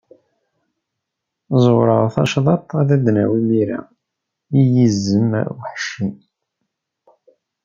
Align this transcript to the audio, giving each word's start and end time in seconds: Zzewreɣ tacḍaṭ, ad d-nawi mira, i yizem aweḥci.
Zzewreɣ 1.55 2.03
tacḍaṭ, 2.15 2.67
ad 2.79 2.89
d-nawi 3.03 3.41
mira, 3.47 3.79
i 4.59 4.61
yizem 4.73 5.29
aweḥci. 5.41 6.07